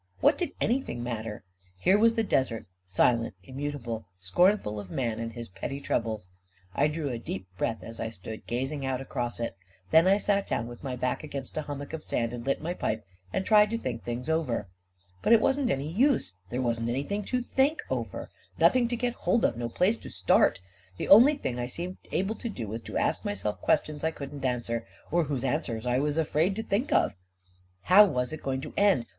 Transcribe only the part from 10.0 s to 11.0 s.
I sat down with my